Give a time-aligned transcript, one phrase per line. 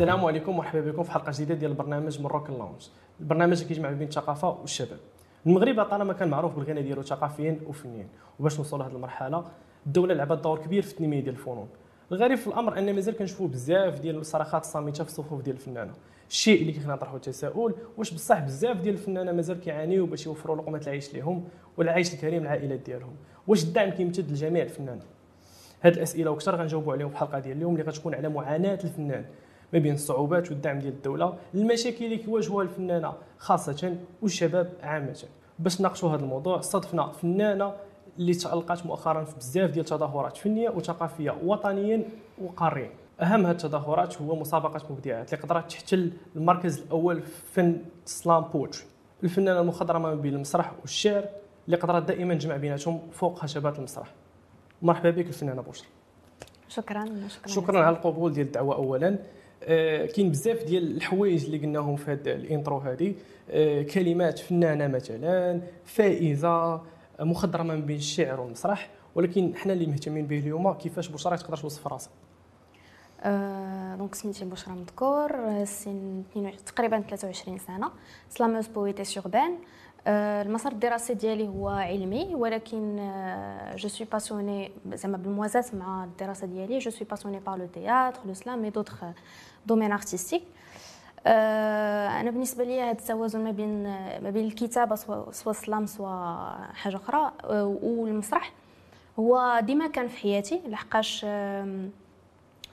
[0.00, 2.88] السلام عليكم ومرحبا بكم في حلقة جديدة ديال البرنامج Moroccan Lounge
[3.20, 4.98] البرنامج اللي كيجمع بين الثقافة والشباب.
[5.46, 8.06] المغرب طالما كان معروف بالغنى ديالو ثقافيا وفنيا
[8.38, 9.44] وباش نوصلوا لهذه المرحلة
[9.86, 11.68] الدولة لعبت دور كبير في التنمية ديال الفنون.
[12.12, 15.92] الغريب في الأمر ان مازال كنشوفوا بزاف ديال الصراخات الصامتة في الصفوف ديال الفنانة.
[16.30, 20.78] الشيء اللي كيخلينا نطرحوا التساؤل واش بصح بزاف ديال الفنانة مازال كيعانيوا باش يوفروا لقمة
[20.78, 21.44] العيش لهم
[21.76, 25.02] والعيش الكريم للعائلات ديالهم؟ واش الدعم كيمتد لجميع الفنانين؟
[25.82, 29.24] هاد الأسئلة وكثر غنجاوبوا عليهم في الحلقة ديال اليوم اللي غتكون على معاناة الفنان.
[29.72, 31.34] ما بين الصعوبات والدعم ديال الدولة.
[31.54, 35.24] المشاكل اللي كيواجهوها الفنانة خاصة والشباب عامة.
[35.58, 37.72] باش نناقشوا هذا الموضوع استضفنا فنانة
[38.18, 42.04] اللي تالقات مؤخرا في بزاف ديال التظاهرات فنية وثقافية وطنيا
[42.42, 42.90] وقاريا.
[43.20, 48.82] أهم هذه التظاهرات هو مسابقة مبدعات اللي قدرت تحتل المركز الأول في فن سلام بوتري
[49.24, 51.24] الفنانة المخضرمة ما بين المسرح والشعر
[51.66, 54.12] اللي قدرت دائما تجمع بيناتهم فوق خشبات المسرح.
[54.82, 55.86] مرحبا بك الفنانة بشرى
[56.68, 57.52] شكرا شكرا.
[57.52, 59.18] شكرا على القبول ديال الدعوة اولا.
[60.06, 63.14] كاين بزاف ديال الحوايج اللي قلناهم في هذا ال intro هذه
[63.50, 66.80] آه، كلمات فنانه مثلا فائزة
[67.20, 68.90] مخضرمة ما بين الشعر والمسرح.
[69.14, 72.12] ولكن حنا اللي مهتمين به اليوم كيفاش بشرى تقدر توصف راسها؟
[73.22, 76.22] أه donc سميتي بشرى مذكور سن
[76.66, 77.90] تقريبا 23 سنة.
[78.28, 79.56] slameuse, poétesse urbaine أه
[80.06, 82.96] المسار الدراسي ديالي هو علمي ولكن
[83.76, 88.34] je suis passionnée زعما بالموازاة مع الدراسة ديالي je suis passionnée par le théâtre, le
[88.34, 89.04] slam et d'autres
[89.66, 90.42] domaines artistiques
[91.26, 93.82] أنا بالنسبة لي هذا التوازن ما بين
[94.22, 97.32] ما بين الكتابة سواء ال slam سواء حاجة أخرى
[97.82, 98.52] والمسرح.
[99.18, 101.26] هو ديما كان في حياتي لحقاش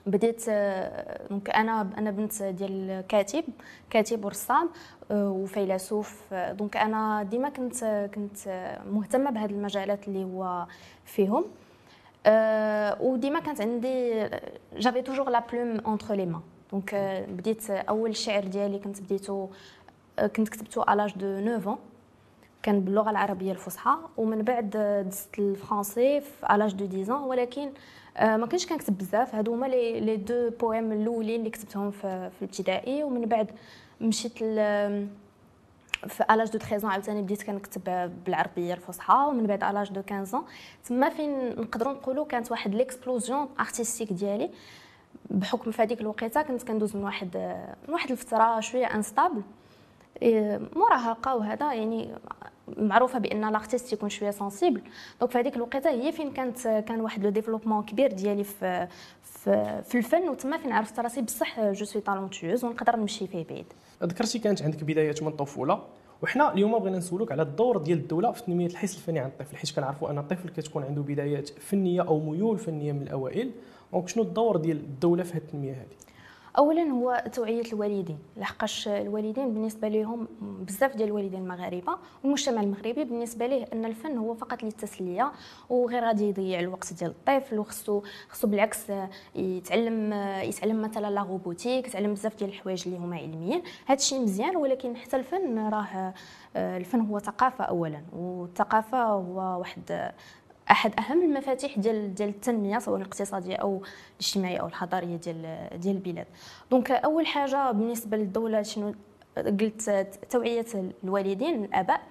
[0.08, 0.50] بديت
[1.30, 3.44] donc أنا أنا بنت ديال كاتب
[3.90, 4.70] كاتب ورسام
[5.12, 6.34] وفيلسوف.
[6.34, 8.38] donc أنا ديما كنت كنت
[8.92, 10.66] مهتمة بهذه المجالات اللي هو
[11.06, 11.46] فيهم.
[13.00, 14.30] وديما كانت عندي
[14.78, 16.96] j'avais toujours la plume entre les mains donc
[17.30, 19.48] بديت أول شعر ديالي كنت بديتو
[20.36, 21.78] كنت كتبته à l'âge de 9
[22.64, 23.98] كان باللغة العربية الفصحى.
[24.18, 24.70] ومن بعد
[25.08, 27.72] دزت الفرنسي في l'âge de 10 ولكن
[28.22, 29.36] ما كنتش كنكتب بزاف.
[29.36, 33.04] هادو هما les deux poèmes الأولين اللي كتبتهم في, في الابتدائي.
[33.04, 33.52] ومن بعد
[34.02, 34.38] مشيت
[36.08, 39.26] في l'âge de 13 عاوتاني بديت كنكتب بالعربية الفصحى.
[39.30, 40.44] ومن بعد l'âge de 15
[40.86, 44.50] تما فين نقدروا نقولوا كانت واحد l'explosion artistique ديالي.
[45.30, 47.38] بحكم في هذيك الوقيتة كنت كندوز من واحد
[47.88, 49.42] من واحد الفترة شوية instable
[50.76, 52.10] مراهقة وهذا يعني
[52.78, 54.82] معروفة بأن l'artiste يكون شوية sensible
[55.20, 58.88] donc في هذيك الوقيتة هي فين كانت كان واحد le développement كبير ديالي في
[59.24, 63.66] في, في الفن وتما فين عرفت راسي بصح je suis talentueuse ونقدر نمشي فيه بعيد.
[64.04, 65.84] ذكرتي كانت عندك بدايات من الطفولة
[66.24, 69.76] وحنا اليوم بغينا نسولوك على الدور ديال الدولة في تنمية الحس الفني عند الطفل حيت
[69.76, 73.52] كنعرفوا أن الطفل كتكون عنده بدايات فنية أو ميول فنية من الأوائل.
[73.94, 75.88] donc شنو الدور ديال الدولة في هذه التنمية هذه
[76.58, 83.46] اولا هو توعية الوالدين لحقاش الوالدين بالنسبة لهم بزاف ديال الوالدين المغاربه والمجتمع المغربي بالنسبة
[83.48, 85.32] ليه أن الفن هو فقط للتسلية
[85.70, 88.92] وغير غادي يضيع الوقت ديال الطفل وخصو خصو بالعكس
[89.36, 90.14] يتعلم
[90.44, 93.62] يتعلم مثلا la robotique يتعلم بزاف ديال الحوايج اللي هما علميين.
[93.86, 96.14] هذا الشيء مزيان ولكن حتى الفن راه
[96.56, 100.12] الفن هو ثقافة اولا والثقافة هو واحد
[100.72, 103.82] أحد أهم المفاتيح ديال ديال التنمية سواء الاقتصادية أو
[104.14, 106.26] الاجتماعية أو الحضارية ديال ديال البلاد.
[106.72, 108.94] donc أول حاجة بالنسبة للدولة شنو
[109.38, 110.66] قلت توعية
[111.04, 112.02] الوالدين الآباء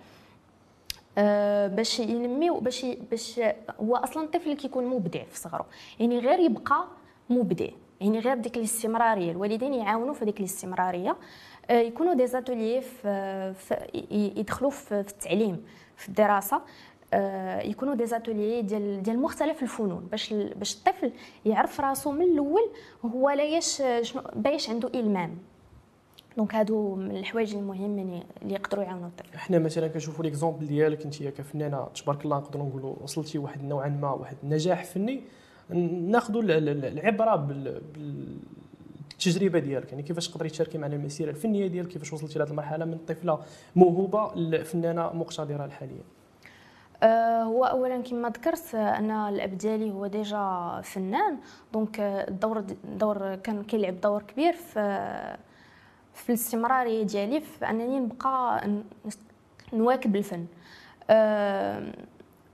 [1.18, 3.40] أه باش ينميو باش باش
[3.80, 5.66] هو أصلا الطفل كيكون مبدع في صغره.
[6.00, 6.84] يعني غير يبقى
[7.30, 7.68] مبدع.
[8.00, 9.30] يعني غير ديك الاستمرارية.
[9.30, 11.16] الوالدين يعاونوا في ديك الاستمرارية.
[11.70, 13.54] أه يكونوا دي في
[14.36, 15.64] يدخلوا في التعليم
[15.96, 16.56] في الدراسة.
[16.56, 16.60] آه،
[17.64, 20.08] يكونوا دي زاتوليي ديال ديال مختلف الفنون.
[20.10, 21.12] باش باش الطفل
[21.46, 22.70] يعرف راسو من الأول
[23.04, 25.38] هو لايش شنو بايش عنده إلمام.
[26.36, 29.38] donc هادو من الحوايج المهمين اللي يقدروا يعاونوا الطفل.
[29.38, 34.10] حنا مثلا كنشوفوا l'exemple ديالك أنت كفنانه تبارك الله نقدروا نقولوا وصلتي واحد نوعا ما
[34.10, 35.22] واحد النجاح فني.
[35.70, 37.36] ناخذوا العبرة
[39.10, 39.90] بالتجربة ديالك.
[39.90, 43.38] يعني كيفاش تقدري تشاركي معنا المسيرة الفنية ديالك كيفاش وصلتي لهذه المرحلة من طفلة
[43.76, 46.15] موهوبة لفنانة مقتدرة الحاليه آه،
[47.42, 51.38] هو اولا كما ذكرت أنا الأب ديالي هو déjà فنان.
[51.72, 55.36] donc الدور الدور كان كيلعب دور كبير في
[56.14, 58.60] في الاستمرارية ديالي في أنني نبقى
[59.72, 60.46] نواكب الفن.
[61.10, 61.92] أه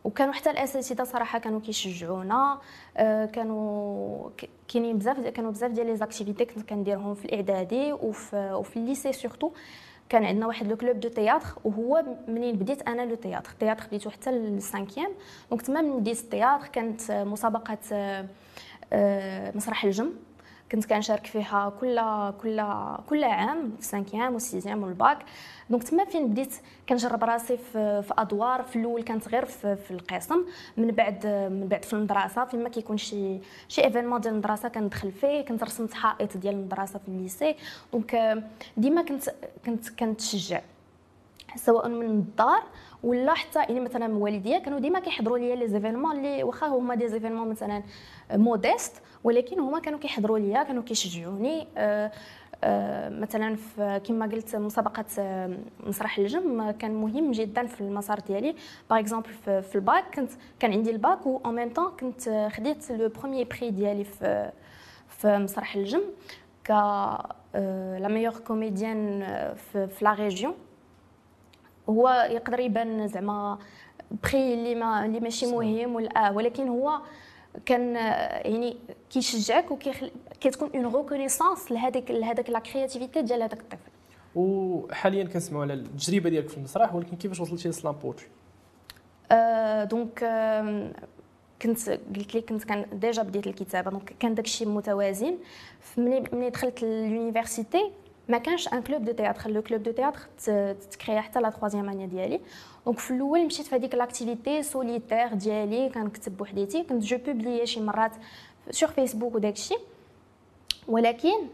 [0.04, 2.58] وكانوا حتى الأساتذة صراحة كانوا كيشجعونا.
[2.96, 4.30] أه كانوا
[4.68, 9.12] كاينين بزاف كانوا بزاف ديال les activités كنت كنديرهم في الإعدادي وفي وفي ال lycée
[9.12, 9.50] surtout
[10.12, 13.50] كان عندنا واحد le club de théâtre وهو منين بديت أنا le théâtre.
[13.50, 15.10] ال théâtre بديتو حتى لل cinquième.
[15.50, 17.78] donc تما من بديت ال théâtre كانت مسابقة
[18.92, 20.12] آه، مسرح الجم.
[20.72, 22.00] كنت كنشارك فيها كل
[22.42, 22.64] كل
[23.08, 25.18] كل عام في cinquième و sixième وال bac
[25.70, 26.54] donc تما فين بديت
[26.88, 30.44] كنجرب راسي في, في أدوار في الأول كانت غير في, في القسم.
[30.76, 35.12] من بعد من بعد في المدرسة فين ما كيكون شي شي événement ديال المدرسة كندخل
[35.12, 35.40] فيه.
[35.40, 37.56] كنت رسمت حائط ديال المدرسة في ال lycée
[37.92, 38.42] donc
[38.76, 39.24] ديما كنت
[39.66, 40.60] كنت كنتشجع.
[41.56, 42.62] سواء من الدار
[43.02, 47.08] ولا حتى يعني مثلا والديا كانوا ديما كيحضروا ليا les événements اللي واخا هما des
[47.08, 47.82] événements مثلا
[48.32, 51.68] modestes ولكن هما كانوا كيحضروا ليا كانوا كيشجعوني.
[51.76, 52.12] أه
[52.64, 55.56] أه مثلا في كما قلت مسابقة آه،
[55.86, 58.54] مسرح الجم كان مهم جدا في المسار ديالي.
[58.90, 60.30] par exemple في, في الباك كنت
[60.60, 64.52] كان عندي الباك و en même temps كنت خديت le premier prix ديالي في
[65.08, 66.02] في مسرح الجم
[66.64, 66.70] ك
[68.00, 69.20] la meilleure comédienne
[69.54, 70.54] في, في la région
[71.92, 73.58] هو يقدر يبان زعما
[74.24, 77.00] prix اللي ما اللي ماشي مهم ولا آه ولكن هو
[77.66, 77.94] كان
[78.52, 78.76] يعني
[79.10, 83.90] كيشجعك وكتكون une reconnaissance لهذيك لهذاك la créativité ديال هذاك الطفل.
[84.34, 88.26] وحاليا كنسمعوا على التجربة ديالك في المسرح ولكن كيفاش وصلتي ل slam poetry
[89.32, 90.92] آه donc آه
[91.62, 95.36] كنت قلت لك كنت كان déjà بديت الكتابة donc كان داكشي متوازن.
[95.96, 97.90] ملي دخلت l'université
[98.28, 99.50] ما كانش un club de théâtre.
[99.50, 100.20] le club de théâtre
[100.90, 102.40] تكريا حتى la troisième année ديالي.
[102.86, 105.88] donc في الأول مشيت في هذيك l'activité solitaire ديالي.
[105.88, 106.82] كنكتب بوحديتي.
[106.82, 108.12] كنت je publiais شي مرات
[108.70, 109.80] sur Facebook وداك الشيء
[110.88, 111.46] ولكن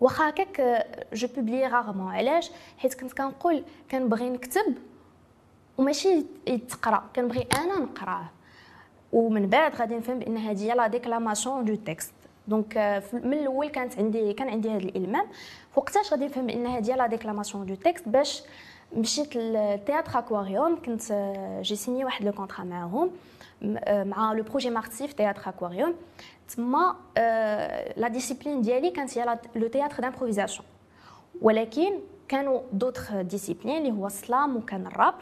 [0.00, 4.74] واخا هكاك je publiais rarement علاش؟ حيت كنت كنقول كنبغي نكتب
[5.78, 7.04] وماشي يتقرأ.
[7.16, 8.30] كنبغي أنا نقرأه.
[9.12, 12.12] ومن بعد غادي نفهم بأن هذه هي la déclamation de texte
[12.48, 15.26] donc من الأول كانت عندي كان عندي هذا الإلمام.
[15.76, 18.42] وقتاش غادي نفهم ان هذه la déclamation de texte باش
[18.96, 21.02] مشيت لل Théâtre Aquarium كنت
[21.62, 23.10] j'ai signé واحد le contrat معاهم
[23.88, 25.94] مع le projet مارتيف Théâtre Aquarium.
[26.48, 26.96] تما
[27.96, 30.66] la discipline ديالي كانت هي le théâtre d'improvisation
[31.42, 35.14] ولكن كانوا d'autres disciplines اللي هو ال slam وكان الراب.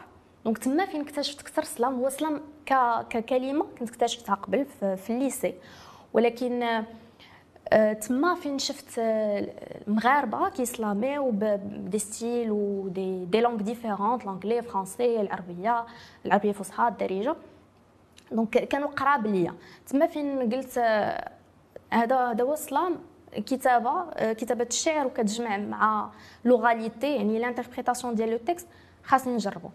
[0.45, 2.41] donc تما فين اكتشفت أكثر ال slam هو ال slam
[3.09, 5.53] ككلمة كنت اكتشفتها قبل في ال lycée.
[6.13, 6.83] ولكن آه،
[8.01, 9.47] تما فين شفت آه،
[9.87, 15.85] المغاربة كيسلاميو ب des styles و des langues différentes l'anglais français العربية
[16.25, 17.35] العربية الفصحى الدارجة.
[18.31, 19.53] donc كانوا قراب ليا.
[19.87, 21.31] تما فين قلت آه،
[21.89, 22.95] هذا هذا هو ال slam.
[23.35, 26.11] كتابة كتابة الشعر وكتجمع مع
[26.45, 28.67] l'oralité يعني l'interprétation ديال le texte
[29.03, 29.69] خاصني نجربو.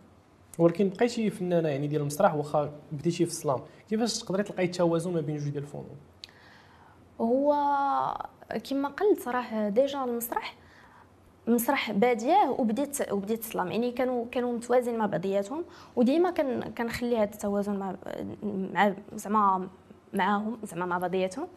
[0.59, 3.61] ولكن بقيتي فنانه يعني ديال المسرح واخا بديتي في ال slam
[3.91, 5.97] كيفاش تقدري تلقاي التوازن ما بين جوج ديال الفنون؟
[7.21, 7.55] هو
[8.71, 10.55] كما قلت صراحة déjà المسرح
[11.47, 15.65] مسرح بادية وبديت وبديت ال slam يعني كانوا كانوا متوازين مع بعضياتهم
[15.97, 16.31] وديما
[16.79, 17.95] كنخلي هذا التوازن مع
[18.75, 19.69] مع زعما
[20.13, 21.49] معاهم زعما مع بعضياتهم.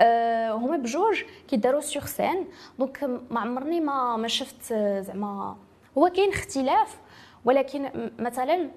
[0.00, 2.46] أه هما بجوج كيداروا sur scène
[2.78, 5.56] donc ما عمرني ما ما شفت زعما
[5.98, 6.98] هو كاين اختلاف
[7.44, 8.70] ولكن مثلا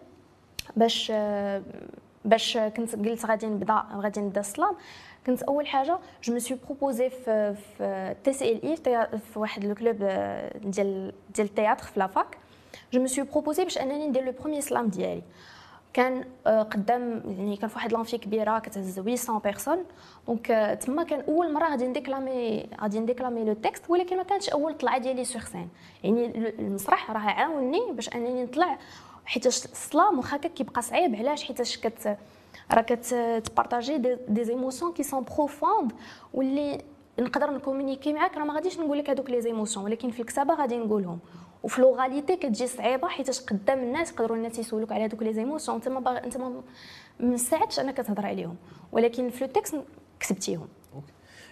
[0.76, 1.12] باش
[2.26, 4.76] باش كنت قلت غادي نبدا غادي نبدا ال slam
[5.26, 8.76] كنت أول حاجة je me suis proposée في في تي سي ال اي
[9.34, 9.96] في واحد le club
[10.64, 12.38] ديال ديال ال théâtre في la fac.
[12.94, 15.22] je me suis proposée باش أنني ندير le premier slam ديالي.
[15.94, 19.84] كان قدام يعني كان في واحد l'amphi كبيرة كتهز 800 personnes.
[20.28, 24.78] donc تما كان أول مرة غادي نديكلامي غادي نديكلامي le texte ولكن ما كانتش أول
[24.78, 25.70] طلعة ديالي sur scène
[26.04, 28.78] يعني المسرح راه عاوني باش أنني نطلع
[29.26, 32.18] حيت ال slam واخا كيبقى صعيب علاش؟ حيتاش كت
[32.72, 33.98] راه كتبارطاجي
[34.28, 35.92] des émotions qui sont profondes
[36.34, 36.82] واللي
[37.20, 40.78] نقدر نكومونيكي معاك راه ما غاديش نقول لك هذوك les émotions ولكن في الكتابة غادي
[40.78, 41.20] نقولهم.
[41.64, 45.88] وفي l'oralité كتجي صعيبة حيت قدام الناس يقدروا الناس يسولوك على هذوك les émotions انت
[45.88, 46.18] ما باغ...
[46.18, 46.62] انت ما
[47.20, 48.56] مساعدش انك تهضر عليهم.
[48.92, 49.82] ولكن في ال texte
[50.20, 50.68] كتبتيهم.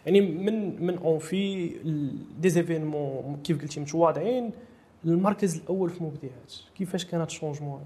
[0.05, 1.67] يعني من من en fait
[2.39, 4.51] des événements كيف قلتي متواضعين
[5.05, 7.81] المركز الأول في المبدعات كيفاش كانت ال changement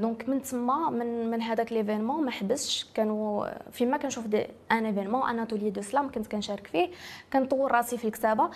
[0.00, 4.24] donc من تما من من هذاك l'événement ما حبسش كانوا فيما كنشوف
[4.72, 6.88] un événement un atelier de slam كنت كنشارك فيه.
[7.32, 8.50] كنطور راسي في الكتابة.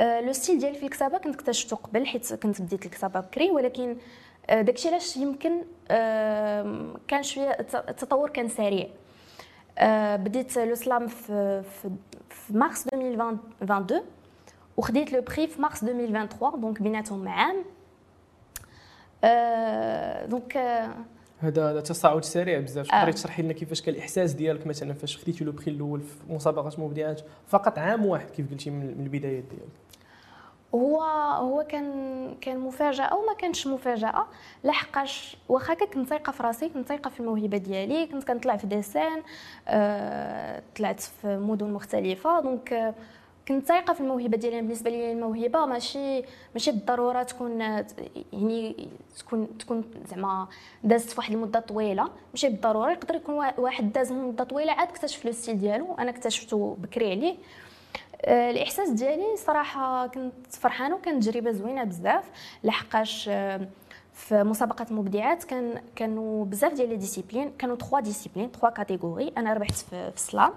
[0.00, 3.50] le style ديالي في الكتابة كنت اكتشفته قبل حيت كنت بديت الكتابة بكري.
[3.50, 3.96] ولكن
[4.48, 5.62] داكشي علاش يمكن
[7.08, 8.86] كان شوية التطور كان سريع.
[10.16, 11.62] بديت le slam في
[12.30, 14.02] في مارس 2022
[14.76, 17.64] وخديت le prix في مارس 2023 donc بيناتهم عام.
[20.26, 20.56] donc
[21.40, 22.88] هذا هذا تصاعد سريع بزاف.
[22.88, 26.82] تقدري تشرحي لنا كيفاش كان الإحساس ديالك مثلا فاش خديتي لو بري الأول في مسابقه
[26.82, 29.72] مبدعات فقط عام واحد كيف قلتي من البدايات ديالك؟
[30.74, 34.26] هو هو كان كان مفاجأة وما كانش مفاجأة.
[34.64, 38.06] لحقاش واخا كنت ثايقه في راسي كنت ثايقه في الموهبة ديالي.
[38.06, 39.22] كنت كنطلع في des scènes
[39.68, 42.40] آه، طلعت في مدن مختلفة.
[42.40, 42.94] donc آه،
[43.48, 44.60] كنت ثايقه في الموهبة ديالي.
[44.60, 46.22] بالنسبة لي الموهبة ماشي
[46.54, 48.88] ماشي بالضرورة تكون يعني
[49.18, 50.48] تكون تكون زعما
[50.84, 52.08] دازت في واحد المدة طويلة.
[52.32, 55.94] ماشي بالضرورة يقدر يكون واحد داز مدة طويلة عاد اكتشف le style ديالو.
[55.94, 57.36] أنا اكتشفته بكري عليه.
[58.24, 62.24] آه، الإحساس ديالي صراحة كنت فرحانة وكانت تجربة زوينة بزاف.
[62.64, 63.68] لحقاش آه،
[64.14, 67.52] في مسابقة المبدعات كان كانوا بزاف ديال les disciplines.
[67.58, 70.52] كانوا 3 disciplines 3 catégories أنا ربحت في ال slam.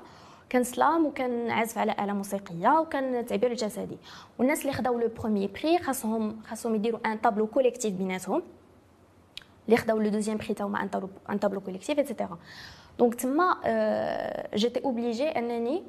[0.52, 3.98] كان slam وكان عازف على آلة موسيقية وكان التعبير الجسدي
[4.40, 8.44] والناس اللي خداو le premier prix خاصهم خاصهم يديروا un tableau collectif بيناتهم.
[9.66, 10.90] اللي خداو le deuxième prix تا هما
[11.30, 12.38] un tableau collectif et cetera
[13.00, 13.58] donc تما
[14.56, 15.84] j'étais obligée انني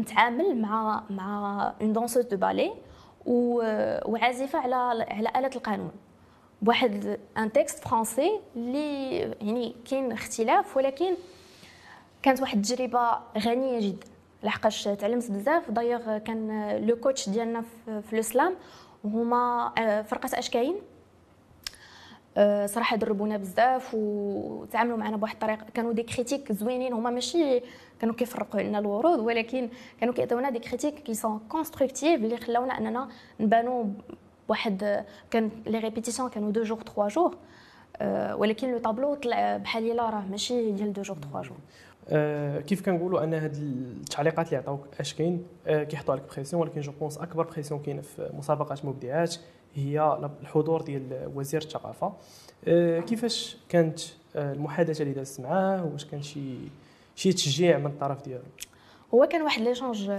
[0.00, 2.72] نتعامل مع مع une danseuse de ballet
[3.26, 5.92] وعازفة على على آلة القانون.
[6.62, 11.14] بواحد un texte français اللي يعني كاين اختلاف ولكن
[12.22, 14.06] كانت واحد التجربة غنية جدا
[14.42, 15.70] لحقاش تعلمت بزاف.
[15.70, 18.54] دايوغ كان le coach ديالنا في ال slam
[19.04, 20.74] هما آه، فرقة أشكاين.
[22.36, 25.66] آه، صراحة دربونا بزاف وتعاملوا معنا بواحد الطريقة.
[25.74, 27.60] كانوا des critiques زوينين هما ماشي
[28.00, 29.68] كانوا كيفرقوا لنا الورود ولكن
[30.00, 33.08] كانوا كيعطيونا des critiques qui sont constructives اللي خلاونا أننا
[33.40, 33.84] نبانوا
[34.48, 37.36] بواحد كان les répétitions كانوا deux jours trois jours.
[38.32, 41.56] ولكن le tableau طلع بحال راه ماشي ديال deux jours trois jours.
[42.08, 46.80] آه كيف كنقولوا أن هاد التعليقات اللي عطاوك أش كاين آه كيحطوا عليك pression ولكن
[46.80, 49.34] je pense أكبر pression كاينة في مسابقات مبدعات
[49.74, 52.12] هي الحضور ديال وزير الثقافة.
[52.68, 54.00] آه كيفاش كانت
[54.36, 56.54] آه، المحادثة اللي دازت معاه؟ واش كان شي
[57.16, 58.42] شي تشجيع من الطرف ديالو؟
[59.14, 60.10] هو كان واحد l'échange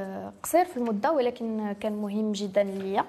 [0.44, 3.06] قصير في المدة ولكن كان مهم جدا ليا.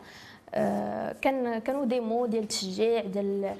[0.54, 3.54] آه، كان كانوا des mots ديال التشجيع ديال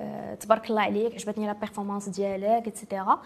[0.00, 3.22] آه، تبارك الله عليك عجبتني la performance ديالك et cetera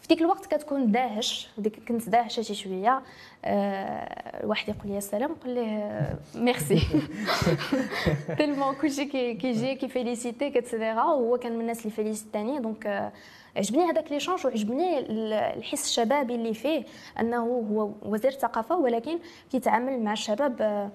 [0.00, 3.02] في ديك الوقت كتكون داهش ديك كنت داهشة شي شوية.
[3.44, 6.82] أه الواحد يقول لي السلام نقول ليه merci.
[8.38, 12.58] tellement كلشي كيجي كي féliciter يك et cetera وهو كان من الناس اللي féliciter اني
[12.58, 13.12] donc آه،
[13.56, 16.84] عجبني هذاك l'échange وعجبني الحس الشبابي اللي فيه
[17.20, 19.18] أنه هو وزير الثقافة ولكن
[19.52, 20.90] كيتعامل مع الشباب آه،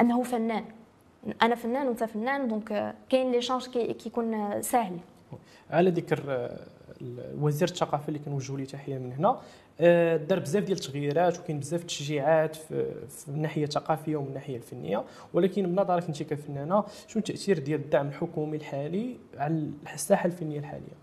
[0.00, 0.64] أنه فنان.
[1.42, 2.48] أنا فنان وأنت فنان.
[2.48, 4.98] donc آه، كاين l'échange كيكون ساهل.
[5.70, 6.48] على ذكر
[7.40, 9.36] وزير الثقافة اللي كنوجهوا ليه تحية من هنا.
[10.16, 15.04] دار بزاف ديال التغييرات وكاين بزاف التشجيعات في الناحيه الثقافيه ومن الناحيه الفنية.
[15.34, 21.00] ولكن من نظرك انت كفنانه شنو التأثير ديال الدعم الحكومي الحالي على الساحة الفنية الحالية؟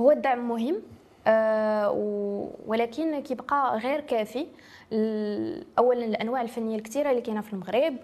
[0.00, 0.76] هو الدعم مهم
[1.26, 1.90] أه
[2.66, 4.46] ولكن كيبقى غير كافي.
[5.78, 7.96] اولا الأنواع الفنية الكثيرة اللي كاينة في المغرب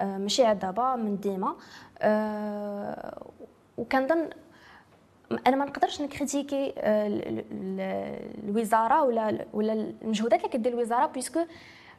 [0.00, 1.56] أه ماشي عاد دابا من ديما
[1.98, 3.22] أه
[3.78, 4.30] وكنظن
[5.46, 7.08] أنا ما نقدرش ن critiquer آه،
[8.48, 11.40] الوزارة ولا ولا المجهودات اللي كدير الوزارة puisque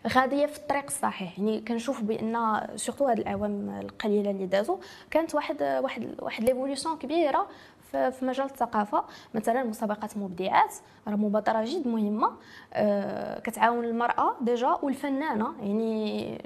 [0.07, 1.39] غادية في الطريق الصحيح.
[1.39, 4.77] يعني كنشوف بأن surtout هاد الأعوام القليلة اللي دازوا
[5.11, 7.47] كانت واحد واحد واحد l'évolution كبيرة
[7.91, 9.03] في مجال الثقافة.
[9.33, 10.75] مثلا مسابقات مبدعات
[11.07, 12.31] راه مبادرة جد مهمة.
[12.73, 15.53] آه، كتعاون المرأة déjà والفنانة.
[15.61, 16.37] يعني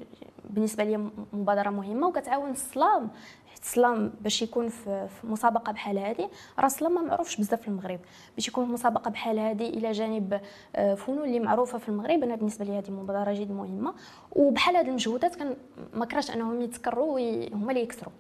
[0.50, 3.10] بالنسبة لي مبادرة مهمة وكتعاون ال slam
[3.64, 7.68] ال slam باش يكون في, مسابقة بحال هذه راه ال slam ما معروفش بزاف في
[7.68, 8.00] المغرب.
[8.36, 10.42] باش يكون في مسابقة بحال هذه إلى جانب
[10.76, 13.94] آه، فنون اللي معروفة في المغرب أنا بالنسبة لي هذه مبادرة جد مهمة.
[14.32, 15.56] وبحال هذه المجهودات كان
[15.94, 17.20] ما كراش أنهم يتكرروا
[17.54, 18.14] هما اللي يكثروا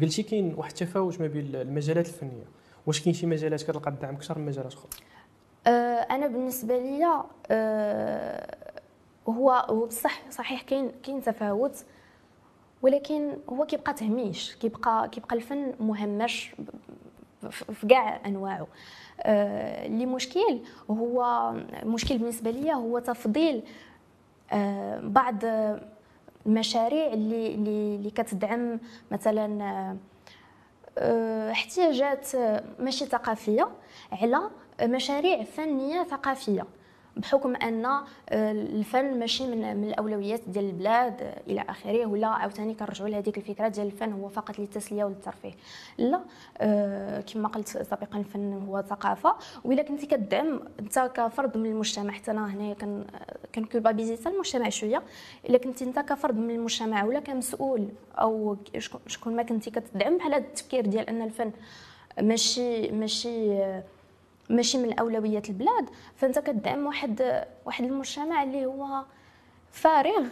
[0.00, 2.44] قلتي كاين واحد التفاوت ما بين المجالات الفنية.
[2.86, 4.88] واش كاين شي مجالات كتلقى الدعم أكثر من مجالات أخرى؟
[5.66, 8.56] أه أنا بالنسبة لي أه
[9.28, 11.84] هو هو بصح صحيح كاين كاين تفاوت.
[12.82, 16.54] ولكن هو كيبقى تهميش كيبقى كيبقى الفن مهمش
[17.50, 18.66] في كاع أنواعه.
[19.20, 21.52] آه، اللي مشكل هو
[21.84, 23.62] مشكل بالنسبة لي هو تفضيل
[24.52, 25.34] آه، بعض
[26.46, 28.80] المشاريع اللي اللي كتدعم
[29.10, 29.96] مثلا
[30.98, 32.26] آه، احتياجات
[32.78, 33.68] ماشي ثقافية
[34.12, 34.50] على
[34.82, 36.66] مشاريع فنية ثقافية.
[37.18, 38.04] بحكم أن آه،
[38.52, 43.86] الفن ماشي من, الأولويات ديال البلاد آه، إلى آخره ولا عاوتاني كنرجعوا لهذيك الفكرة ديال
[43.86, 45.52] الفن هو فقط للتسلية وللترفيه
[45.98, 46.20] لا
[46.58, 49.34] آه، كما قلت سابقا الفن هو ثقافة
[49.64, 53.04] وإلا كنتي كدعم أنت كفرد من المجتمع حتى أنا هنا كان
[53.54, 55.02] كنكولبابيزي المجتمع شوية
[55.48, 58.56] إلا كنتي أنت كفرد من المجتمع ولا كمسؤول أو
[59.06, 61.52] شكون ما كنتي كتدعم بحال هذا التفكير ديال أن الفن
[62.20, 63.58] ماشي ماشي
[64.48, 65.90] ماشي من اولويات البلاد.
[66.16, 69.04] فأنت كدعم واحد واحد المجتمع اللي هو
[69.70, 70.26] فارغ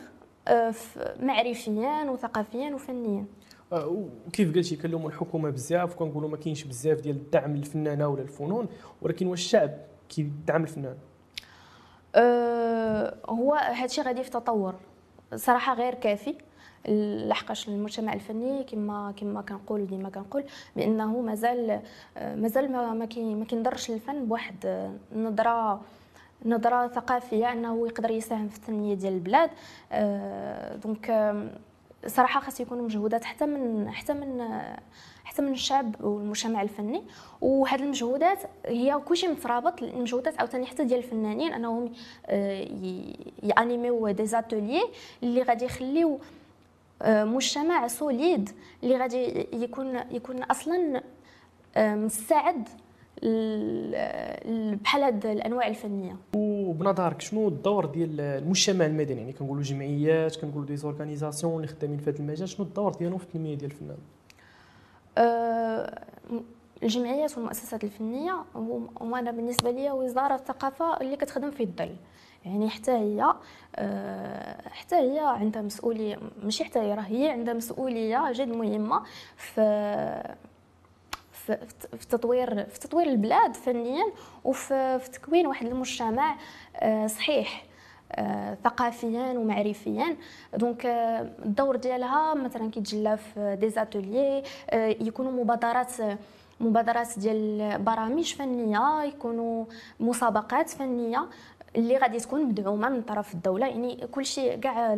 [0.49, 0.75] آه،
[1.21, 3.25] معرفيا وثقافيا وفنيا.
[3.73, 8.69] آه، وكيف قلتي كنلوموا الحكومة بزاف وكنقولوا ما كاينش بزاف ديال الدعم للفنانة ولا الفنون
[9.03, 9.71] ولكن واش الشعب
[10.09, 10.97] كيدعم الفنان.
[12.15, 14.75] أه هو هادشي غادي في تطور
[15.35, 16.35] صراحة غير كافي.
[17.29, 20.45] لحقاش المجتمع الفني كما كما كنقول ديما كنقول
[20.77, 21.81] بأنه مازال
[22.17, 25.81] مازال ما ما كينظرش للفن بواحد نظره
[26.45, 29.51] نظرة ثقافية أنه يقدر يساهم في التنمية ديال البلاد.
[29.93, 31.35] أه donc
[32.07, 34.59] صراحة خاص يكونوا مجهودات حتى من حتى من
[35.25, 37.03] حتى من الشعب والمجتمع الفني.
[37.41, 41.93] وهذه المجهودات هي كلشي مترابط المجهودات عاوتاني حتى ديال الفنانين أنهم
[42.27, 42.69] آه،
[43.43, 44.83] ي animer يو des ateliers
[45.23, 46.19] اللي غادي يخليو آه،
[47.05, 48.51] مجتمع solide
[48.83, 51.03] اللي غادي يكون يكون أصلا
[51.77, 52.69] آه، مستعد
[54.83, 56.17] بحال هاد الأنواع الفنية.
[56.37, 62.11] وبنظرك شنو الدور ديال المجتمع المدني؟ يعني كنقولوا جمعيات كنقولوا دي زورغانيزاسيون اللي خدامين في
[62.11, 63.99] هذا المجال شنو الدور ديالهم في التنمية ديال الفنان؟
[65.19, 66.05] أه
[66.83, 68.45] الجمعيات والمؤسسات الفنية
[69.01, 71.97] وأنا بالنسبة لي وزارة الثقافة اللي كتخدم في الظل.
[72.47, 73.35] يعني حتى هي
[73.77, 79.03] أه حتى هي عندها مسؤولية ماشي حتى هي راه هي عندها مسؤولية جد مهمة
[79.37, 80.37] في
[81.99, 84.05] في تطوير في تطوير البلاد فنيا
[84.45, 86.37] وفي في تكوين واحد المجتمع
[86.77, 87.65] آه، صحيح
[88.13, 90.17] آه، ثقافيا ومعرفيا.
[90.55, 94.43] دونك آه، الدور ديالها مثلا كيتجلى في دي زاتوليي
[94.75, 95.93] يكونوا مبادرات
[96.61, 99.65] مبادرات ديال برامج فنية يكونوا
[100.01, 101.29] مسابقات فنية.
[101.77, 104.95] اللي غادي تكون مدعومة من طرف الدولة يعني كلشي كاع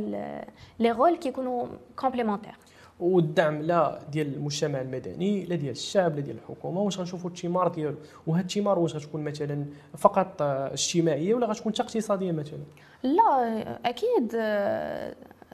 [0.78, 2.52] لي رول كيكونوا complémentaires.
[3.00, 6.80] والدعم لا ديال المجتمع المدني لا ديال الشعب لا ديال الحكومة.
[6.80, 9.64] واش غنشوفوا الثمار ديالو وهاد الثمار واش غتكون مثلا
[9.96, 12.58] فقط اجتماعية ولا غتكون حتى اقتصاديه مثلا؟
[13.02, 14.34] لا أكيد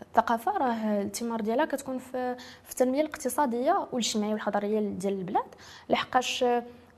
[0.03, 5.55] الثقافة راه الثمار ديالها كتكون في في التنمية الاقتصادية والاجتماعية والحضارية ديال البلاد.
[5.89, 6.45] لحقاش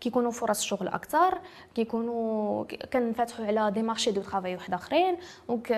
[0.00, 1.38] كيكونوا فرص شغل أكثر
[1.74, 5.16] كيكونوا كنفتحوا على des marchés de travail واحد آخرين.
[5.48, 5.72] donc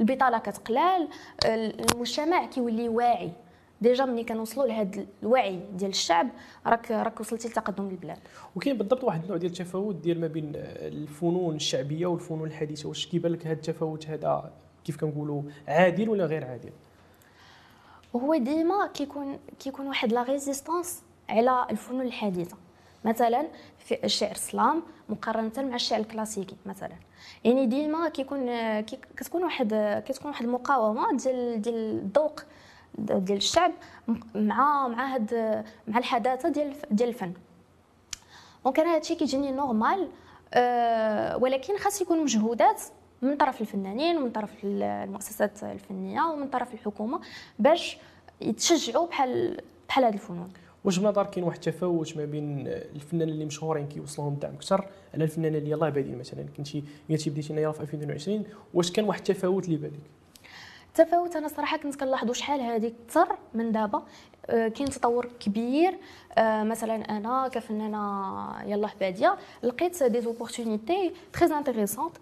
[0.00, 1.08] البطالة كتقلال
[1.44, 3.32] المجتمع كيولي واعي.
[3.80, 6.28] déjà ملي كنوصلوا لهذا الوعي ديال الشعب
[6.66, 8.18] راك راك وصلتي لتقدم البلاد.
[8.56, 12.88] وكاين بالضبط واحد النوع ديال التفاوت ديال ما بين الفنون الشعبية والفنون الحديثة.
[12.88, 14.52] واش كيبان لك هذا التفاوت هذا
[14.84, 16.72] كيف كنقولوا عادل ولا غير عادل؟
[18.16, 22.56] هو ديما كيكون كيكون واحد la résistance على الفنون الحديثة.
[23.04, 23.46] مثلا
[23.78, 26.92] في الشعر ال slam مقارنة مع الشعر الكلاسيكي مثلا.
[27.44, 28.46] يعني ديما كيكون
[28.80, 32.40] كتكون واحد كتكون واحد المقاومة ديال ديال الذوق
[32.98, 33.72] ديال الشعب
[34.34, 37.32] مع مع هاد مع الحداثة ديال ديال الفن.
[38.64, 40.08] donc أنا هادشي كيجيني normal
[40.54, 42.82] أه ولكن خاص يكون مجهودات
[43.22, 47.20] من طرف الفنانين ومن طرف المؤسسات الفنية ومن طرف الحكومة
[47.58, 47.98] باش
[48.40, 50.52] يتشجعوا بحال بحال هاد الفنون.
[50.84, 55.58] واش بنظر كاين واحد التفاوت ما بين الفنانين اللي مشهورين كيوصلهم الدعم أكثر على الفنانين
[55.58, 59.76] اللي يلاه بادين مثلا كنتي قلتي بديتي نايا في 2020 واش كان واحد التفاوت اللي
[59.76, 60.00] بالك؟
[61.00, 61.36] التفاوت.
[61.36, 64.02] أنا صراحة كنت كنلاحظوا شحال هذه كثر من دابا.
[64.46, 65.98] آه، كاين تطور كبير.
[66.38, 72.16] آه، مثلا أنا كفنانه يلاه بادية لقيت des opportunités très intéressantes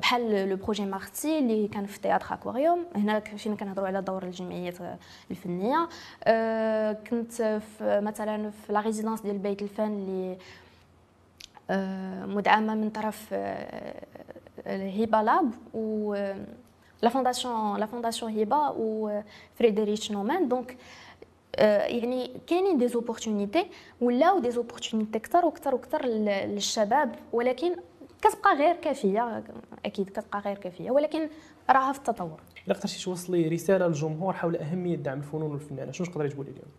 [0.00, 4.76] بحال le projet مارتي اللي كان في théâtre aquarium هنا فين كنهضروا على دور الجمعيات
[5.30, 5.88] الفنية.
[6.24, 10.38] آه، كنت في مثلا في la résidence ديال بيت الفن اللي
[12.34, 13.34] مدعمة من طرف
[14.66, 16.14] هبة لاب و
[17.02, 20.76] la fondation la fondation هبة وفريدريش نومان donc
[21.58, 23.66] يعني كاينين des opportunités
[24.00, 27.76] ولاو des opportunités أكثر وأكثر وأكثر للشباب ولكن
[28.22, 29.42] كتبقى غير كافيه
[29.84, 31.28] أكيد كتبقى غير كافيه ولكن
[31.70, 36.28] راها في التطور إلا قدرتي توصلي رسالة للجمهور حول أهمية دعم الفنون والفنانة شنو تقدري
[36.28, 36.70] تقولي لهم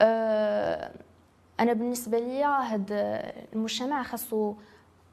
[0.00, 0.90] أه
[1.60, 4.54] أنا بالنسبة لي هذا المجتمع خاصو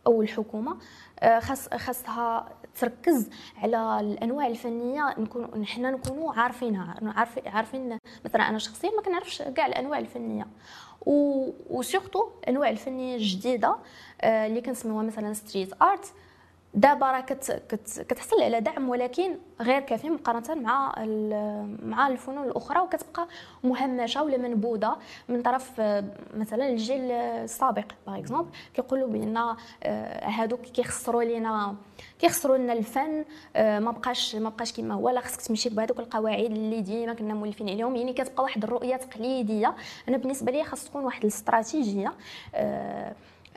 [0.07, 0.77] أو الحكومة
[1.19, 8.57] آه، خاص خاصها تركز على الأنواع الفنية نكون نحنا نكونوا عارفينها عارفين عارفين مثلا أنا
[8.57, 10.47] شخصيا ما كنعرفش كاع الأنواع الفنية.
[11.05, 13.75] وسورتو الانواع الفنية الجديدة
[14.21, 16.13] آه، اللي كنسميوها مثلا street art
[16.75, 20.93] دابا راه كت كت كتحصل على دعم ولكن غير كافي مقارنة مع
[21.83, 23.27] مع الفنون الأخرى وكتبقى
[23.63, 24.97] مهمشة ولا منبوذة
[25.29, 25.81] من طرف
[26.33, 27.85] مثلا الجيل السابق.
[28.07, 29.55] par exemple كيقولوا بأن آه،
[30.29, 31.75] هادوك كيخسروا لينا
[32.19, 36.45] كيخسروا لنا الفن آه، ما بقاش ما بقاش كما هو لا خصك تمشي بهذوك القواعد
[36.51, 37.95] اللي ديما كنا مولفين عليهم.
[37.95, 39.75] يعني كتبقى واحد الرؤية تقليدية.
[40.09, 42.13] أنا بالنسبة لي خاص تكون واحد الاستراتيجية
[42.55, 43.13] آه،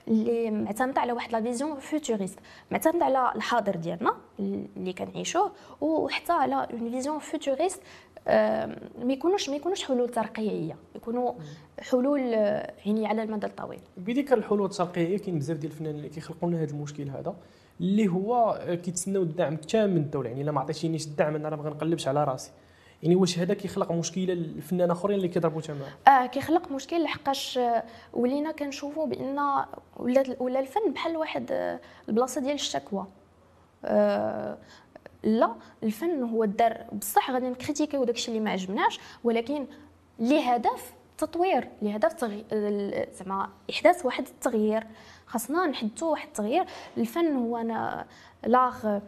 [0.08, 2.38] اللي معتمده على واحد la vision futuriste
[2.70, 7.80] معتمده على الحاضر ديالنا اللي كنعيشوه وحتى على une vision futuriste
[8.26, 10.76] ما يكونوش ما يكونوش حلول ترقيعية.
[10.94, 11.32] يكونوا
[11.80, 13.80] حلول يعني على المدى الطويل.
[13.96, 17.36] بديك الحلول الترقيعية كاين بزاف ديال الفنانين اللي كيخلقوا لنا هذا المشكل هذا
[17.80, 20.28] اللي هو كيتسناو الدعم كامل من الدولة.
[20.28, 22.50] يعني إلا ما عطيتينيش الدعم أنا راه ما غنقلبش على راسي.
[23.02, 27.60] يعني واش هذا كيخلق مشكلة للفنان آخرين اللي كيضربوا ثمن آه كيخلق مشكل لحقاش
[28.12, 29.64] ولينا كنشوفوا بأن
[29.96, 33.06] ولا ولا الفن بحال واحد البلاصة ديال الشكوى.
[33.84, 34.58] آه
[35.22, 36.84] لا الفن هو الدار.
[36.92, 39.66] بصح غادي نكريتيكيو داكشي اللي ما عجبناش ولكن
[40.18, 42.44] لهدف تطوير لهدف تغي...
[43.12, 44.86] زعما إحداث واحد التغيير.
[45.26, 46.64] خاصنا نحدثوا واحد التغيير.
[46.96, 48.06] الفن هو أنا
[48.46, 48.98] l'art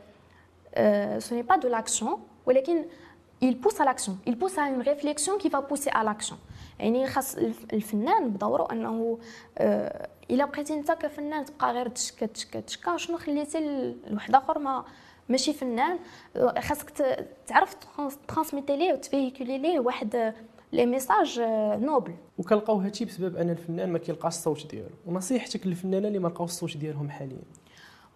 [1.18, 2.84] ce n'est pas de l'action ولكن
[3.42, 4.14] il pousse à l'action.
[4.26, 6.36] Il pousse à une réflexion qui va pousser à l'action.
[6.78, 7.36] يعني خاص
[7.72, 9.18] الفنان بدوره أنه
[9.58, 12.96] آه إلا بقيتي أنت كفنان تبقى غير تشكا تشكا تشكا.
[12.96, 14.84] شنو خليتي لواحد آخر ما
[15.28, 15.98] ماشي فنان؟
[16.58, 16.90] خاصك
[17.46, 17.76] تعرف
[18.28, 20.34] transmettre ليه وت véhiculer ليه واحد
[20.72, 21.40] les messages
[21.80, 22.14] nobles.
[22.38, 24.94] وكنلقاو هادشي بسبب أن الفنان ما كيلقاش الصوت ديالو.
[25.06, 27.42] ونصيحتك للفنانة اللي ما لقاوش الصوت ديالهم حاليا.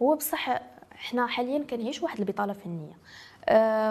[0.02, 0.60] هو بصح
[0.90, 2.92] حنا حاليا كنعيش واحد البطالة فنية.
[2.92, 3.33] آه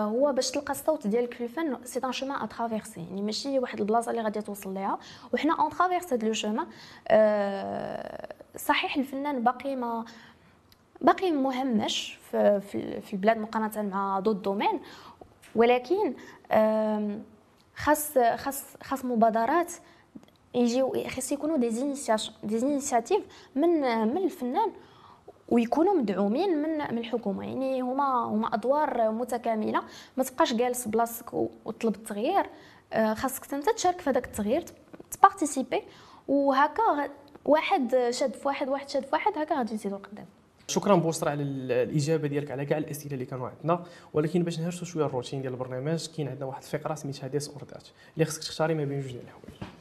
[0.01, 3.79] هو باش تلقى الصوت ديالك في الفن c'est un chemin à traverser يعني ماشي واحد
[3.79, 4.99] البلاصة اللي غادي توصل ليها.
[5.33, 6.67] وحنا on traverse هاد le chemin
[7.07, 10.05] آه صحيح الفنان باقي ما
[11.01, 12.61] باقي مهمش في,
[13.01, 14.79] في, البلاد مقارنة مع d'autres domaines.
[15.55, 16.13] ولكن
[17.75, 19.73] خاص خاص خاص مبادرات
[20.55, 21.69] يجيو خاص يكونوا des
[22.43, 23.23] initiatives
[23.55, 23.69] من
[24.07, 24.71] من الفنان.
[25.53, 27.45] ويكونوا مدعومين من من الحكومة.
[27.45, 29.81] يعني هما هما أدوار متكاملة.
[30.17, 32.45] ما تبقاش جالس بلاصتك وتطلب التغيير.
[32.93, 34.63] آه، خاصك أنت تشارك في هذاك التغيير
[35.11, 35.81] ت participer
[36.27, 37.09] وهكا
[37.45, 40.25] واحد شاد في واحد واحد شاد في واحد هكا غادي نزيدو لقدام
[40.67, 43.85] شكرا بشرى على الإجابة ديالك على كاع الأسئلة اللي كانوا عندنا.
[44.13, 47.87] ولكن باش نهرسوا شوية الروتين ديال البرنامج كاين عندنا واحد الفقرة سميتها dis ou rate
[48.13, 49.73] اللي خصك تختاري ما بين جوج ديال الحوايج.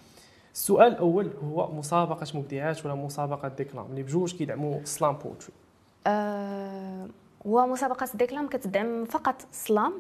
[0.55, 5.53] السؤال الأول هو مسابقة مبدعات ولا مسابقة déclame؟ اللي بجوج كيدعموا slam poetry
[6.07, 7.09] أه
[7.47, 9.93] هو مسابقه déclame كتدعم فقط slam.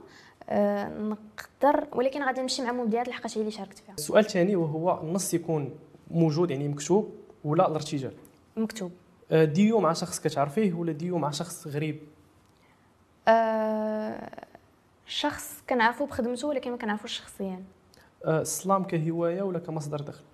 [0.49, 3.95] أه نقدر ولكن غادي نمشي مع مبدعات لحقاش هي اللي شاركت فيها.
[3.95, 5.75] السؤال الثاني وهو النص يكون
[6.11, 8.15] موجود يعني مكتوب ولا الارتجال؟
[8.57, 8.93] مكتوب.
[9.31, 12.01] أه ديو مع شخص كتعرفيه ولا ديو مع شخص غريب؟
[13.29, 14.45] أه
[15.07, 17.63] شخص كنعرفو بخدمته ولكن ما كنعرفوش شخصيا.
[18.27, 20.25] السلام كهواية ولا كمصدر دخل؟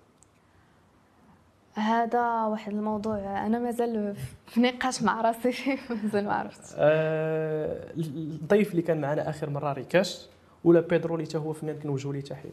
[1.73, 4.15] هذا واحد الموضوع أنا مازال
[4.47, 10.27] في نقاش مع راسي مازال ما عرفت آه الضيف اللي كان معنا آخر مرة ريكاش
[10.63, 12.49] ولا بيدرو اللي هو فنان كنوجهوا ليه تحيه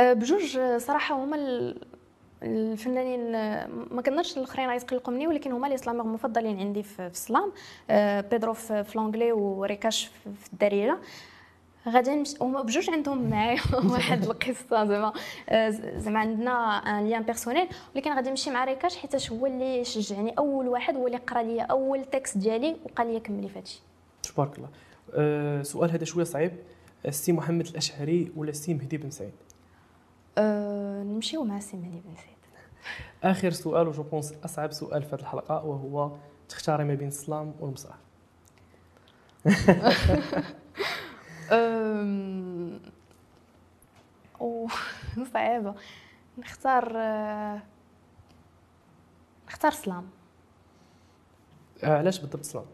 [0.00, 1.36] أه بجوج صراحة هما
[2.42, 3.32] الفنانين
[3.90, 7.52] ما كنظنش الأخرين غيتقلقوا مني ولكن هما الاسلاميين المفضلين عندي في السلام.
[7.90, 10.98] أه بيدرو في l'anglais وريكاش في الدارجه
[11.88, 13.60] غادي نمشي هما بجوج عندهم معايا
[13.92, 15.12] واحد القصة زعما.
[15.96, 20.34] زعما عندنا un lien personnel ولكن غادي نمشي مع ريكاش حيت هو اللي شجعني.
[20.38, 23.80] أول واحد هو اللي قرا لي أول texte ديالي وقال لي كملي فهادشي
[24.22, 24.68] تبارك الله.
[25.14, 26.52] أه سؤال هذا شوية صعيب.
[27.06, 29.32] السي محمد الأشعري ولا السي مهدي بن سعيد؟
[30.38, 32.30] أه نمشيو مع السي مهدي بن سعيد.
[33.24, 36.10] آخر سؤال و je pense أصعب سؤال في هذه الحلقة وهو
[36.48, 37.96] تختاري ما بين ال slam والمسرح
[44.40, 44.68] أو
[45.34, 45.74] صعيبة.
[46.38, 46.92] نختار
[49.48, 50.08] نختار slam.
[51.84, 52.64] آه، علاش بالضبط slam؟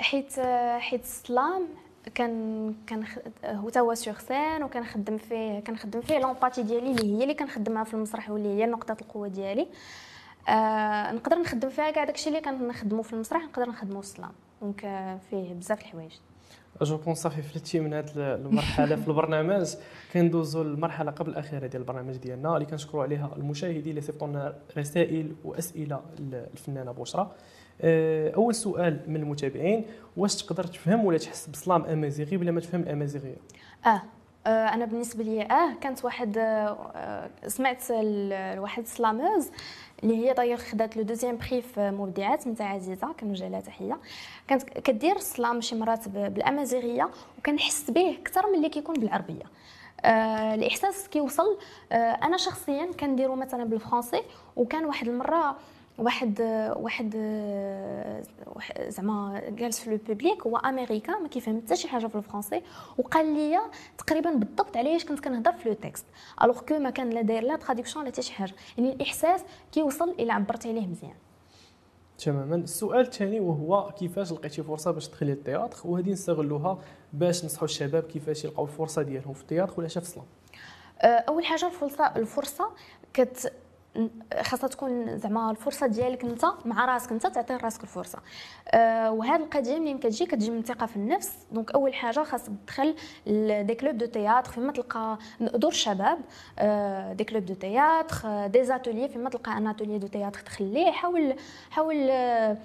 [0.00, 0.40] حيت
[0.78, 1.68] حيت slam
[2.14, 3.04] كان كان
[3.44, 7.84] هو تا هو sur scène وكنخدم فيه كنخدم فيه l'empathie ديالي اللي هي اللي كنخدمها
[7.84, 9.68] في المسرح واللي هي نقطة القوة ديالي.
[10.48, 14.32] آه نقدر نخدم فيها كاع داكشي اللي كنخدمو في المسرح نقدر نخدمو في ال slam
[14.62, 14.80] donc
[15.30, 16.12] فيه بزاف الحوايج.
[16.82, 19.74] je pense صافي فلتي من هذه المرحلة في البرنامج
[20.12, 25.34] كندوزو للمرحلة قبل الأخيرة ديال البرنامج ديالنا اللي كنشكروا عليها المشاهدين اللي صيفطوا لنا رسائل
[25.44, 27.30] وأسئلة للفنانة بشرى.
[27.80, 29.84] آه، أول سؤال من المتابعين
[30.16, 33.36] واش تقدر تفهم ولا تحس ب slam أمازيغي بلا ما تفهم الأمازيغية؟
[33.86, 34.02] آه.
[34.46, 37.82] أنا بالنسبة لي آه كانت واحد آه، سمعت
[38.58, 39.50] واحد سلاموز
[40.02, 43.98] اللي هي داير خدات le deuxième prix في مبدعات نتاع عزيزة كنوجه لها تحية.
[44.48, 49.44] كانت كدير slam شي مرات بالأمازيغية وكنحس به أكثر من اللي كيكون بالعربية.
[50.04, 51.58] آه الإحساس كيوصل
[51.92, 54.22] آه أنا شخصيا كنديرو مثلا بالفرنسي
[54.56, 55.56] وكان واحد المرة
[56.00, 56.40] واحد
[56.76, 57.14] واحد
[58.88, 62.62] زعما جالس في le public هو أمريكا ما كيفهم حتى شي حاجة في الفرونسي
[62.98, 63.60] وقال لي
[63.98, 66.04] تقريبا بالضبط علاش كنت كنهضر في le texte
[66.42, 68.54] alors que ما كان لا داير la traduction لا حتى شي حاجة.
[68.78, 71.14] يعني الإحساس كيوصل إلى عبرت عليه مزيان.
[72.18, 72.56] تماما.
[72.56, 76.78] السؤال الثاني وهو كيفاش لقيتي فرصة باش تدخلي لل théâtre؟ وهذه نستغلوها
[77.12, 80.26] باش نصحوا الشباب كيفاش يلقاو الفرصة ديالهم في ال théâtre ولا في ال slam
[81.00, 82.70] أه، أول حاجة الفرصة الفرصة
[83.12, 83.52] كت
[84.42, 88.18] خاصها تكون زعما الفرصة ديالك انت مع راسك انت تعطي راسك الفرصة.
[88.68, 91.32] أه وهذه القضية منين كتجي كتجي من الثقه في النفس.
[91.52, 92.94] دونك أول حاجة خاصك تدخل
[93.66, 96.18] des clubs de théâtre فيما تلقى دور الشباب
[96.58, 101.34] أه des clubs de théâtre des ateliers فيما تلقى un atelier de théâtre تخليه حاول
[101.70, 102.56] حاول أه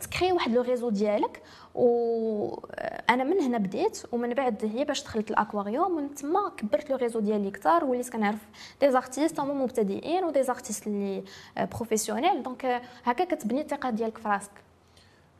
[0.00, 1.42] تكري واحد le réseau ديالك.
[1.74, 7.20] وأنا من هنا بديت ومن بعد هي باش دخلت الأكواريوم ومن تما كبرت le réseau
[7.20, 8.38] ديالي كثار وليت كنعرف
[8.80, 11.24] des artistes هما مبتدئين و des artistes اللي
[11.56, 14.50] professionnels donc هكا كتبني الثقة ديالك في راسك.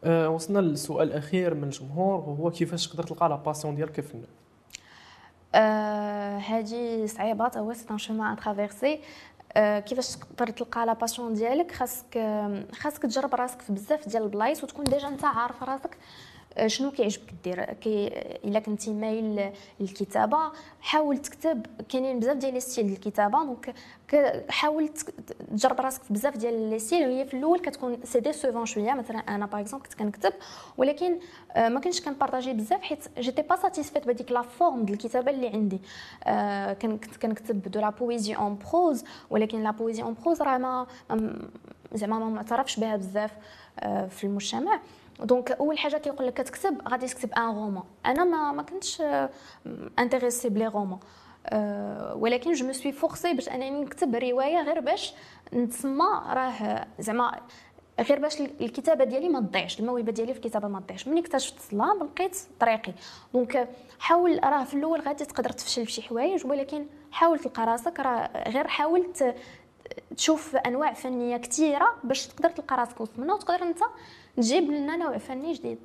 [0.05, 4.25] أه وصلنا للسؤال الأخير من الجمهور وهو كيفاش تقدر تلقى la passion ديالك كفنان
[5.55, 8.99] أه هذه صعيبة هو c'est un chemin à traverser آه،
[9.57, 12.19] كيفاش تقدر تلقى la passion ديالك؟ خاصك
[12.73, 15.99] خاصك تجرب راسك في بزاف ديال البلايص وتكون déjà انت عارف راسك آه،
[16.67, 18.09] شنو كيعجبك دير؟ كي
[18.45, 20.39] إلا كنتي مايل للكتابة
[20.81, 21.67] حاول تكتب.
[21.89, 23.75] كاينين بزاف ديال les styles الكتابه donc
[24.49, 24.89] حاول
[25.53, 27.09] تجرب راسك في بزاف ديال les styles.
[27.09, 28.93] وهي في الأول كتكون c'est décevant شوية.
[28.93, 30.33] مثلا أنا باغ exemple كنت كنكتب
[30.77, 31.19] ولكن
[31.53, 35.31] آه، ما كنتش كن partager بزاف حيت j'étais pas satisfaite بهذيك la forme ديال الكتابة
[35.31, 35.81] اللي عندي.
[36.25, 40.87] آه، كنت كنكتب de la poésie en prose ولكن la poésie en prose راه ما
[41.95, 43.31] زعما ما معترفش بها بزاف
[44.09, 44.81] في المجتمع.
[45.21, 49.03] donc اول حاجة كيقول لك كتكتب غادي تكتب un roman أنا ما ما كنتش
[49.99, 50.99] intéressée par les romans
[52.15, 55.15] ولكن je suis forcée باش انني نكتب روايه غير باش
[55.55, 57.41] نتسمى راه زعما
[58.01, 62.03] غير باش الكتابه ديالي ما تضيعش الموهبه ديالي في الكتابه ما تضيعش ملي اكتشفت الظلام
[62.03, 62.93] لقيت طريقي
[63.35, 68.01] دونك حاول راه في الأول غادي تقدر تفشل في شي حوايج ولكن حاول تلقى راسك
[68.01, 69.07] راه غير حاول
[70.17, 73.79] تشوف أنواع فنية كثيره باش تقدر تلقى راسك منها وتقدر أنت
[74.37, 75.79] تجيب لنا نوع فني جديد.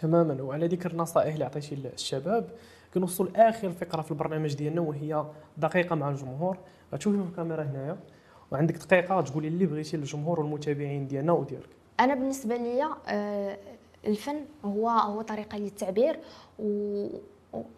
[0.00, 0.42] تماما.
[0.42, 2.50] وعلى ذكر النصائح اللي عطيتي للشباب
[2.94, 5.24] كنوصل لآخر فقرة في البرنامج ديالنا وهي
[5.58, 6.58] دقيقة مع الجمهور.
[6.92, 7.96] غتشوفي في الكاميرا هنايا
[8.52, 11.68] وعندك دقيقة تقولي اللي بغيتي للجمهور والمتابعين ديالنا وديالك.
[12.00, 13.58] أنا بالنسبة لي آه،
[14.06, 16.18] الفن هو هو طريقة للتعبير
[16.58, 17.06] و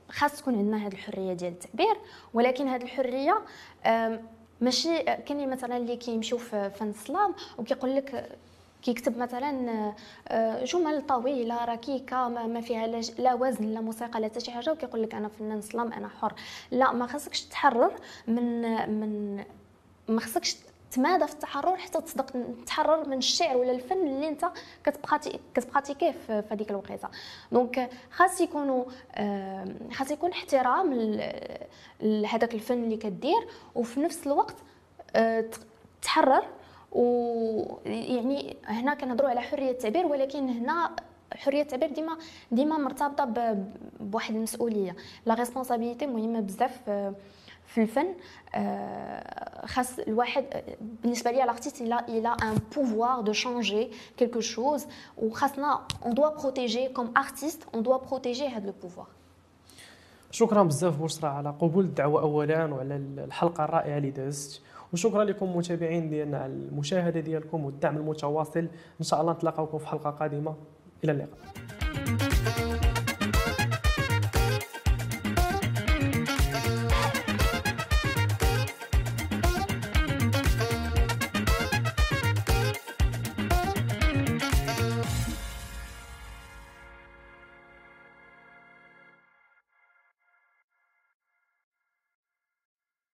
[0.09, 1.97] خاص تكون عندنا هذه الحرية ديال التعبير.
[2.35, 3.43] ولكن هذه الحرية
[4.61, 8.29] ماشي كاين مثلا اللي كيمشيو في فن السلام وكيقول لك
[8.85, 9.93] كيكتب مثلا
[10.29, 12.87] آه، جمل طويلة ركيكة ما فيها
[13.19, 16.33] لا وزن لا موسيقى لا حتى شي حاجة وكيقول لك أنا فنان سلام أنا حر.
[16.71, 17.93] لا ما خاصكش تحرر
[18.27, 18.63] من
[19.01, 19.45] من
[20.09, 20.57] ما خاصكش
[20.91, 22.27] تمادى في التحرر حتى تصدق
[22.67, 24.51] تحرر من الشعر ولا الفن اللي أنت
[25.55, 27.09] كتبقاتيكيه في هذيك الوقيتة.
[27.53, 28.85] دونك خاص يكونوا
[29.93, 30.95] خاص يكون احترام
[32.01, 34.57] لهذاك الفن اللي كدير وفي نفس الوقت
[35.17, 35.45] آه،
[36.03, 36.45] تحرر
[36.95, 40.91] ويعني هنا كنهضروا على حرية التعبير ولكن هنا
[41.35, 42.19] حرية التعبير ديما
[42.53, 43.25] ديما مرتبطة
[44.01, 44.97] بواحد المسؤولية.
[45.27, 46.91] la responsabilité مهمة بزاف
[47.67, 48.15] في الفن.
[48.55, 50.45] آه، خاص الواحد
[51.03, 54.87] بالنسبة ل l'artiste il a il a un pouvoir de changer quelque chose
[55.19, 59.07] وخاصنا on doit protéger comme artistes on doit protéger هذا le pouvoir
[60.31, 64.63] شكرا بزاف بشرى على قبول الدعوة اولا وعلى الحلقة الرائعة اللي دازت.
[64.95, 68.69] وشكرا لكم متابعين ديالنا على المشاهدة ديالكم والدعم المتواصل.
[69.01, 70.55] إن شاء الله نتلاقاوكم في حلقة قادمة.
[71.05, 72.34] إلى اللقاء.